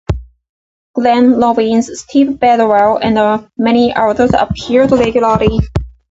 Glenn 0.95 1.37
Robbins, 1.39 1.91
Steve 1.99 2.39
Bedwell 2.39 2.97
and 2.97 3.47
many 3.55 3.93
others 3.95 4.31
appeared 4.33 4.89
regularly. 4.91 5.59